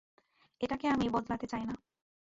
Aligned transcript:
এটাকে 0.61 0.85
আমি 0.87 1.05
বদলাতে 1.09 1.45
চাই 1.47 1.63
না। 1.65 1.75